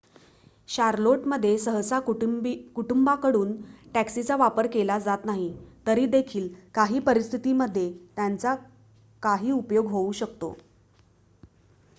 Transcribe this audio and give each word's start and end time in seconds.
Charlotte 0.69 1.25
मध्ये 1.27 1.57
सहसा 1.57 1.99
कुटुंबांकडून 2.73 3.51
टॅक्सीचा 3.93 4.35
वापर 4.35 4.67
केला 4.73 4.97
जात 4.99 5.25
नाही 5.25 5.53
तरी 5.87 6.05
देखील 6.09 6.47
काही 6.75 6.99
परिस्थिती 7.01 7.53
मध्ये 7.53 7.89
त्यांचा 8.15 8.55
काही 9.23 9.51
उपयोग 9.51 9.91
होऊ 9.91 10.11
शकतो 10.13 10.55